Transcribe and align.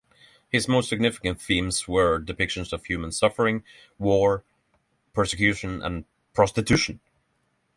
His 0.49 0.67
most 0.67 0.89
significant 0.89 1.39
themes 1.39 1.87
were 1.87 2.19
depictions 2.19 2.73
of 2.73 2.83
human 2.85 3.11
suffering, 3.11 3.63
war, 3.99 4.43
persecution 5.13 5.83
and 5.83 6.05
prostitution. 6.33 7.01